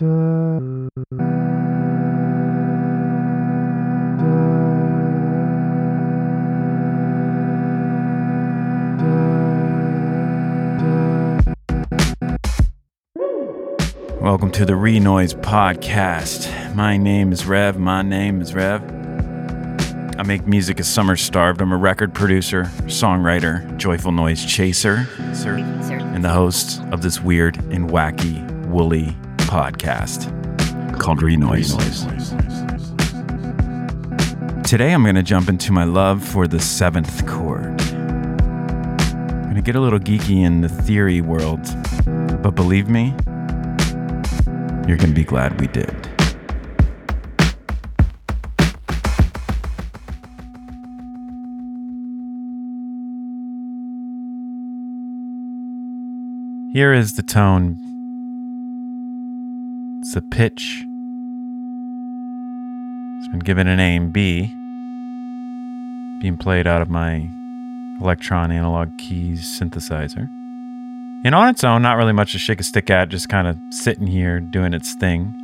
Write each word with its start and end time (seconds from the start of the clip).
Welcome 0.00 0.88
to 14.52 14.64
the 14.64 14.74
Renoise 14.74 15.34
Podcast. 15.34 16.74
My 16.74 16.96
name 16.96 17.30
is 17.30 17.44
Rev. 17.44 17.78
My 17.78 18.00
name 18.00 18.40
is 18.40 18.54
Rev. 18.54 18.82
I 20.16 20.22
make 20.22 20.46
music 20.46 20.80
as 20.80 20.88
summer 20.88 21.16
starved. 21.16 21.60
I'm 21.60 21.72
a 21.72 21.76
record 21.76 22.14
producer, 22.14 22.64
songwriter, 22.84 23.76
joyful 23.76 24.12
noise 24.12 24.46
chaser, 24.46 25.06
and 25.18 26.24
the 26.24 26.30
host 26.30 26.80
of 26.84 27.02
this 27.02 27.20
weird 27.20 27.58
and 27.70 27.90
wacky, 27.90 28.48
woolly 28.68 29.14
podcast 29.50 30.30
called 31.00 31.20
Renoise. 31.24 31.74
Today 34.62 34.94
I'm 34.94 35.02
going 35.02 35.16
to 35.16 35.24
jump 35.24 35.48
into 35.48 35.72
my 35.72 35.82
love 35.82 36.24
for 36.24 36.46
the 36.46 36.60
seventh 36.60 37.26
chord. 37.26 37.80
I'm 37.82 39.42
going 39.42 39.56
to 39.56 39.62
get 39.62 39.74
a 39.74 39.80
little 39.80 39.98
geeky 39.98 40.44
in 40.44 40.60
the 40.60 40.68
theory 40.68 41.20
world, 41.20 41.62
but 42.44 42.52
believe 42.52 42.88
me, 42.88 43.12
you're 44.86 44.96
going 44.96 45.10
to 45.10 45.14
be 45.14 45.24
glad 45.24 45.60
we 45.60 45.66
did. 45.66 45.96
Here 56.72 56.94
is 56.94 57.16
the 57.16 57.24
tone. 57.24 57.89
It's 60.00 60.16
a 60.16 60.22
pitch. 60.22 60.86
It's 63.18 63.28
been 63.28 63.40
given 63.44 63.68
a 63.68 63.76
name 63.76 64.10
B, 64.10 64.46
being 66.22 66.38
played 66.38 66.66
out 66.66 66.80
of 66.80 66.88
my 66.88 67.28
Elektron 68.00 68.50
analog 68.50 68.96
keys 68.96 69.42
synthesizer. 69.42 70.30
And 71.22 71.34
on 71.34 71.50
its 71.50 71.62
own, 71.64 71.82
not 71.82 71.98
really 71.98 72.14
much 72.14 72.32
to 72.32 72.38
shake 72.38 72.60
a 72.60 72.62
stick 72.62 72.88
at, 72.88 73.10
just 73.10 73.28
kind 73.28 73.46
of 73.46 73.58
sitting 73.68 74.06
here 74.06 74.40
doing 74.40 74.72
its 74.72 74.94
thing, 74.94 75.34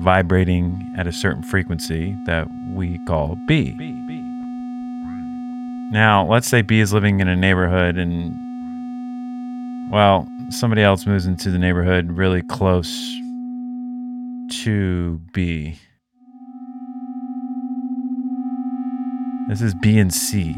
vibrating 0.00 0.90
at 0.96 1.06
a 1.06 1.12
certain 1.12 1.42
frequency 1.42 2.16
that 2.24 2.48
we 2.70 2.96
call 3.00 3.36
B. 3.46 3.72
B, 3.72 3.92
B. 3.92 4.22
Now, 5.92 6.26
let's 6.26 6.48
say 6.48 6.62
B 6.62 6.80
is 6.80 6.94
living 6.94 7.20
in 7.20 7.28
a 7.28 7.36
neighborhood 7.36 7.98
and, 7.98 8.34
well, 9.92 10.26
somebody 10.48 10.80
else 10.80 11.04
moves 11.06 11.26
into 11.26 11.50
the 11.50 11.58
neighborhood 11.58 12.12
really 12.12 12.40
close 12.40 13.19
to 14.50 15.20
B. 15.32 15.78
This 19.48 19.62
is 19.62 19.74
B 19.74 19.98
and 19.98 20.12
C. 20.12 20.54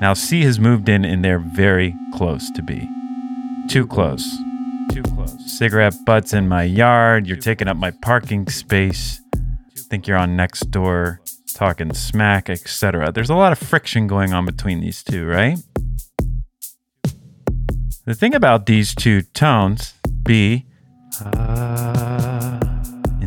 Now 0.00 0.14
C 0.14 0.42
has 0.42 0.58
moved 0.58 0.88
in 0.88 1.04
and 1.04 1.24
they're 1.24 1.38
very 1.38 1.94
close 2.12 2.50
to 2.52 2.62
B. 2.62 2.88
Too 3.68 3.86
close. 3.86 4.38
Too 4.90 5.02
close. 5.02 5.58
Cigarette 5.58 5.94
butts 6.04 6.32
in 6.32 6.48
my 6.48 6.64
yard. 6.64 7.26
You're 7.26 7.36
taking 7.36 7.68
up 7.68 7.76
my 7.76 7.90
parking 7.90 8.48
space. 8.48 9.20
Think 9.90 10.06
you're 10.06 10.16
on 10.16 10.34
next 10.34 10.70
door, 10.70 11.20
talking 11.54 11.94
smack, 11.94 12.50
etc. 12.50 13.12
There's 13.12 13.30
a 13.30 13.34
lot 13.34 13.52
of 13.52 13.58
friction 13.58 14.06
going 14.06 14.32
on 14.32 14.46
between 14.46 14.80
these 14.80 15.02
two, 15.02 15.26
right? 15.26 15.58
The 18.04 18.14
thing 18.14 18.34
about 18.34 18.66
these 18.66 18.94
two 18.94 19.22
tones, 19.22 19.94
B 20.24 20.66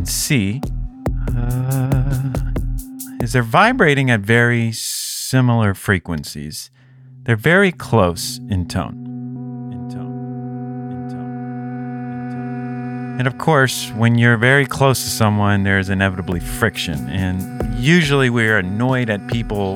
and 0.07 0.13
C, 0.13 0.61
uh, 1.35 2.31
is 3.21 3.33
they're 3.33 3.43
vibrating 3.43 4.09
at 4.09 4.21
very 4.21 4.71
similar 4.71 5.73
frequencies. 5.73 6.71
They're 7.23 7.35
very 7.35 7.73
close 7.73 8.37
in 8.49 8.69
tone. 8.69 9.03
In 9.73 9.89
tone. 9.89 10.91
In 10.91 11.09
tone. 11.09 11.09
In 11.09 11.09
tone. 11.09 13.17
And 13.19 13.27
of 13.27 13.37
course, 13.37 13.91
when 13.91 14.17
you're 14.17 14.37
very 14.37 14.65
close 14.65 15.03
to 15.03 15.09
someone, 15.09 15.63
there's 15.63 15.89
inevitably 15.89 16.39
friction. 16.39 17.09
And 17.09 17.77
usually 17.77 18.29
we're 18.29 18.59
annoyed 18.59 19.09
at 19.09 19.27
people 19.27 19.75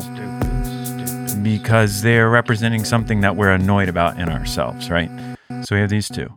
because 1.44 2.03
they're 2.03 2.30
representing 2.30 2.86
something 2.86 3.20
that 3.20 3.36
we're 3.36 3.52
annoyed 3.52 3.90
about 3.90 4.18
in 4.18 4.30
ourselves, 4.30 4.90
right? 4.90 5.12
So 5.64 5.75
we 5.75 5.81
have 5.81 5.90
these 5.90 6.08
two. 6.08 6.30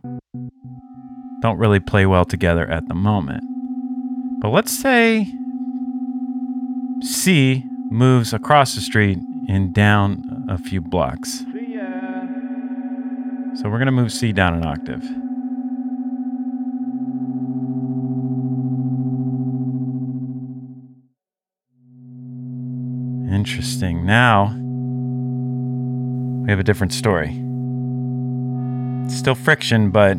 Don't 1.41 1.57
really 1.57 1.79
play 1.79 2.05
well 2.05 2.25
together 2.25 2.67
at 2.67 2.89
the 2.89 2.95
moment. 2.95 3.54
But 4.39 4.49
let's 4.49 4.77
say 4.77 5.33
C 7.01 7.63
moves 7.89 8.33
across 8.33 8.75
the 8.75 8.81
street 8.81 9.19
and 9.47 9.73
down 9.73 10.45
a 10.49 10.57
few 10.57 10.81
blocks. 10.81 11.43
So 13.55 13.69
we're 13.69 13.77
going 13.77 13.85
to 13.85 13.91
move 13.91 14.11
C 14.11 14.33
down 14.33 14.53
an 14.53 14.65
octave. 14.65 15.03
Interesting. 23.33 24.05
Now 24.05 24.53
we 26.43 26.51
have 26.51 26.59
a 26.59 26.63
different 26.63 26.93
story. 26.93 27.41
Still 29.09 29.35
friction, 29.35 29.89
but 29.91 30.17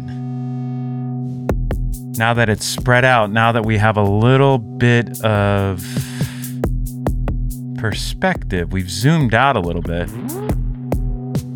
now 2.19 2.33
that 2.35 2.49
it's 2.49 2.65
spread 2.65 3.05
out, 3.05 3.31
now 3.31 3.53
that 3.53 3.65
we 3.67 3.77
have 3.79 3.97
a 3.97 4.03
little 4.03 4.59
bit 4.59 5.21
of 5.23 5.85
perspective, 7.77 8.73
we've 8.73 8.91
zoomed 8.91 9.35
out 9.35 9.57
a 9.57 9.61
little 9.61 9.83
bit. 9.83 10.09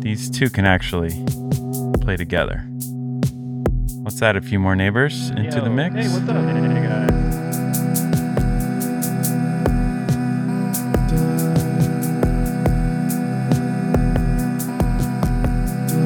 These 0.01 0.29
two 0.29 0.49
can 0.49 0.65
actually 0.65 1.25
play 2.01 2.15
together. 2.17 2.65
Let's 4.03 4.21
add 4.21 4.35
a 4.35 4.41
few 4.41 4.59
more 4.59 4.75
neighbors 4.75 5.29
into 5.31 5.57
Yo, 5.57 5.63
the 5.63 5.69
mix. 5.69 5.95
Hey, 5.95 6.07
what's 6.07 6.29
up? 6.29 6.35
Hey, 6.35 6.87
guys. 6.87 7.11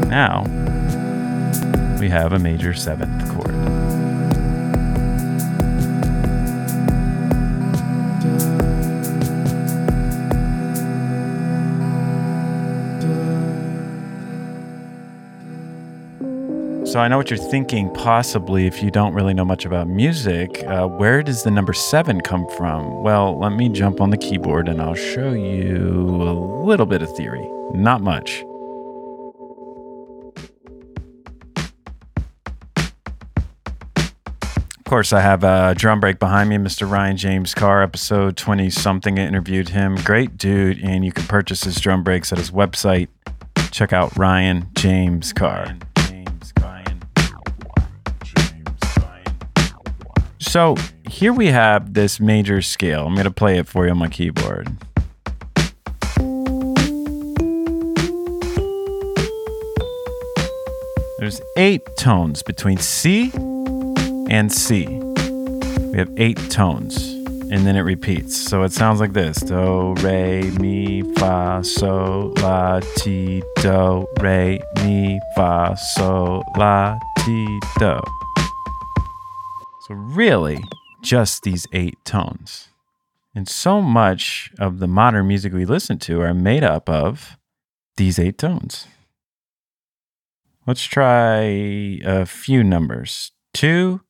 Now 0.08 0.44
we 2.00 2.10
have 2.10 2.34
a 2.34 2.40
major 2.40 2.74
seventh 2.74 3.34
chord. 3.34 3.45
So 16.96 17.02
I 17.02 17.10
know 17.10 17.18
what 17.18 17.30
you're 17.30 17.38
thinking, 17.38 17.94
possibly, 17.94 18.68
if 18.68 18.82
you 18.82 18.90
don't 18.90 19.14
really 19.14 19.34
know 19.34 19.44
much 19.44 19.66
about 19.66 19.90
music. 19.90 20.64
Uh, 20.64 20.88
where 20.88 21.22
does 21.22 21.44
the 21.44 21.52
number 21.52 21.74
seven 21.74 22.22
come 22.22 22.48
from? 22.52 23.04
Well, 23.04 23.38
let 23.38 23.50
me 23.50 23.68
jump 23.68 24.00
on 24.00 24.12
the 24.12 24.18
keyboard 24.18 24.70
and 24.70 24.82
I'll 24.82 24.96
show 24.96 25.34
you 25.34 25.76
a 25.76 26.32
little 26.64 26.86
bit 26.86 27.02
of 27.02 27.14
theory. 27.18 27.46
Not 27.74 28.00
much. 28.00 28.46
Of 34.78 34.86
course, 34.86 35.12
I 35.12 35.20
have 35.20 35.44
a 35.44 35.76
drum 35.76 36.00
break 36.00 36.18
behind 36.18 36.50
me, 36.50 36.56
Mr. 36.56 36.90
Ryan 36.90 37.18
James 37.18 37.54
Carr, 37.54 37.84
episode 37.84 38.38
20 38.38 38.70
something. 38.70 39.20
I 39.20 39.24
interviewed 39.24 39.68
him. 39.68 39.96
Great 39.96 40.38
dude. 40.38 40.80
And 40.80 41.04
you 41.04 41.12
can 41.12 41.26
purchase 41.26 41.66
his 41.66 41.78
drum 41.82 42.06
breaks 42.06 42.32
at 42.32 42.38
his 42.38 42.52
website. 42.52 43.10
Check 43.72 43.92
out 43.92 44.18
Ryan 44.18 44.70
James 44.76 45.34
Carr. 45.34 45.76
So 50.48 50.76
here 51.10 51.34
we 51.34 51.48
have 51.48 51.94
this 51.96 52.20
major 52.20 52.62
scale. 52.62 53.06
I'm 53.06 53.14
going 53.14 53.26
to 53.26 53.32
play 53.32 53.58
it 53.58 53.68
for 53.68 53.86
you 53.86 53.92
on 53.92 53.98
my 53.98 54.08
keyboard. 54.08 54.70
There's 61.20 61.42
eight 61.58 61.82
tones 61.98 62.42
between 62.42 62.78
C 62.78 63.32
and 64.30 64.50
C. 64.52 64.86
We 64.88 65.98
have 65.98 66.12
eight 66.18 66.38
tones, 66.50 66.96
and 67.52 67.66
then 67.66 67.76
it 67.76 67.82
repeats. 67.82 68.38
So 68.38 68.64
it 68.64 68.72
sounds 68.72 69.00
like 69.00 69.14
this 69.14 69.40
Do, 69.40 69.94
Re, 69.96 70.44
Mi, 70.60 71.02
Fa, 71.16 71.62
Sol, 71.64 72.32
La, 72.38 72.80
Ti, 72.98 73.44
Do, 73.58 74.08
Re, 74.22 74.62
Mi, 74.84 75.20
Fa, 75.36 75.76
Sol, 75.96 76.44
La, 76.56 76.98
Ti, 77.26 77.60
Do. 77.80 78.00
So, 79.88 79.94
really, 79.94 80.64
just 81.04 81.44
these 81.44 81.68
eight 81.72 81.98
tones. 82.06 82.70
And 83.36 83.48
so 83.48 83.84
much 83.84 84.52
of 84.58 84.80
the 84.80 84.88
modern 84.88 85.28
music 85.28 85.54
we 85.54 85.64
listen 85.64 86.00
to 86.00 86.22
are 86.22 86.34
made 86.34 86.64
up 86.64 86.90
of 86.90 87.38
these 87.96 88.18
eight 88.18 88.40
tones. 88.40 88.88
Let's 90.66 90.84
try 90.86 92.00
a 92.04 92.26
few 92.26 92.64
numbers. 92.64 93.32
Two, 93.54 94.02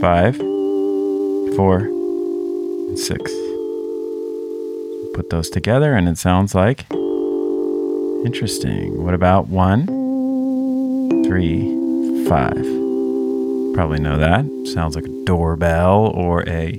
five, 0.00 0.38
four, 0.38 1.80
and 1.80 2.98
six. 2.98 3.30
Put 5.12 5.28
those 5.28 5.50
together 5.50 5.92
and 5.92 6.08
it 6.08 6.16
sounds 6.16 6.54
like 6.54 6.90
interesting. 8.24 9.04
What 9.04 9.12
about 9.12 9.48
one, 9.48 9.84
three, 11.24 12.24
five? 12.26 12.89
Probably 13.74 14.00
know 14.00 14.18
that. 14.18 14.44
Sounds 14.72 14.96
like 14.96 15.04
a 15.04 15.24
doorbell 15.24 16.08
or 16.14 16.48
a 16.48 16.78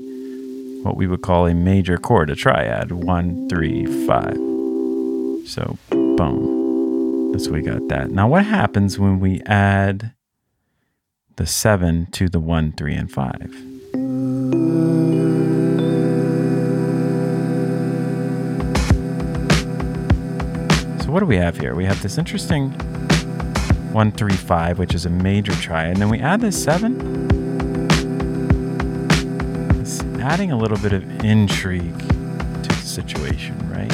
what 0.83 0.97
we 0.97 1.07
would 1.07 1.21
call 1.21 1.47
a 1.47 1.53
major 1.53 1.97
chord, 1.97 2.29
a 2.29 2.35
triad. 2.35 2.91
One, 2.91 3.47
three, 3.49 3.85
five. 4.07 4.35
So, 5.47 5.77
boom. 5.89 7.31
That's 7.31 7.47
we 7.47 7.61
got 7.61 7.87
that. 7.87 8.11
Now, 8.11 8.27
what 8.27 8.45
happens 8.45 8.99
when 8.99 9.19
we 9.19 9.41
add 9.45 10.13
the 11.37 11.47
seven 11.47 12.07
to 12.11 12.27
the 12.27 12.39
one, 12.39 12.73
three, 12.73 12.93
and 12.93 13.11
five? 13.11 13.51
So, 21.03 21.11
what 21.11 21.21
do 21.21 21.25
we 21.25 21.37
have 21.37 21.57
here? 21.57 21.73
We 21.73 21.85
have 21.85 22.01
this 22.01 22.17
interesting 22.17 22.71
one, 23.91 24.11
three, 24.11 24.35
five, 24.35 24.79
which 24.79 24.95
is 24.95 25.05
a 25.05 25.09
major 25.09 25.51
triad, 25.53 25.91
and 25.91 26.01
then 26.01 26.09
we 26.09 26.19
add 26.19 26.39
this 26.39 26.61
seven. 26.61 27.27
It's 29.81 30.01
adding 30.21 30.51
a 30.51 30.57
little 30.57 30.77
bit 30.77 30.93
of 30.93 31.03
intrigue 31.25 31.99
to 31.99 32.69
the 32.69 32.73
situation, 32.73 33.57
right? 33.69 33.91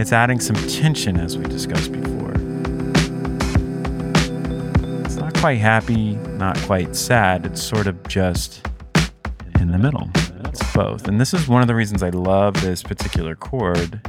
It's 0.00 0.12
adding 0.12 0.40
some 0.40 0.56
tension, 0.68 1.18
as 1.18 1.36
we 1.36 1.44
discussed 1.44 1.92
before. 1.92 2.32
It's 5.04 5.16
not 5.16 5.34
quite 5.34 5.58
happy, 5.58 6.16
not 6.16 6.56
quite 6.62 6.96
sad. 6.96 7.44
It's 7.44 7.62
sort 7.62 7.86
of 7.86 8.08
just 8.08 8.66
in 9.60 9.70
the 9.70 9.78
middle. 9.78 10.08
It's 10.44 10.72
both. 10.72 11.08
And 11.08 11.20
this 11.20 11.34
is 11.34 11.46
one 11.46 11.60
of 11.60 11.68
the 11.68 11.74
reasons 11.74 12.02
I 12.02 12.08
love 12.10 12.54
this 12.62 12.82
particular 12.82 13.34
chord. 13.34 14.00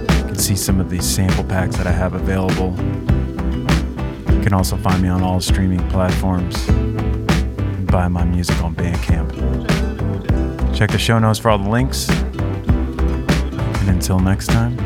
You 0.00 0.06
can 0.24 0.38
see 0.38 0.56
some 0.56 0.80
of 0.80 0.88
these 0.88 1.04
sample 1.04 1.44
packs 1.44 1.76
that 1.76 1.86
I 1.86 1.92
have 1.92 2.14
available. 2.14 2.70
You 4.34 4.40
can 4.42 4.54
also 4.54 4.78
find 4.78 5.02
me 5.02 5.10
on 5.10 5.22
all 5.22 5.42
streaming 5.42 5.86
platforms 5.90 6.56
buy 7.90 8.08
my 8.08 8.24
music 8.24 8.62
on 8.62 8.74
Bandcamp. 8.74 9.28
Check 10.74 10.90
the 10.90 10.98
show 10.98 11.18
notes 11.18 11.38
for 11.38 11.50
all 11.50 11.58
the 11.58 11.68
links. 11.68 12.08
And 13.80 13.88
until 13.88 14.18
next 14.18 14.46
time, 14.48 14.76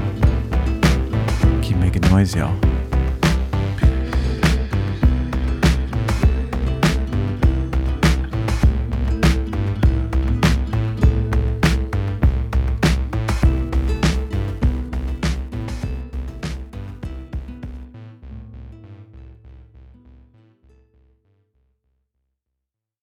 keep 1.63 1.77
making 1.77 2.03
noise, 2.03 2.35
y'all. 2.35 2.64